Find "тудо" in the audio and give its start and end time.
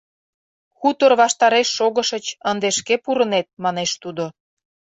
4.01-4.25